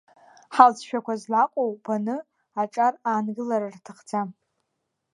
Ҳалҵшәақәа 0.55 1.13
злаҟоу 1.21 1.71
баны, 1.83 2.17
аҿар 2.61 2.93
аангылара 3.09 3.69
рҭахӡам. 3.75 4.29